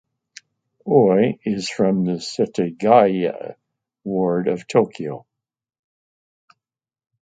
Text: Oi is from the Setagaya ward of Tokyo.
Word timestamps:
Oi 0.89 1.37
is 1.43 1.69
from 1.69 2.05
the 2.05 2.13
Setagaya 2.13 3.53
ward 4.03 4.47
of 4.47 4.67
Tokyo. 4.67 5.27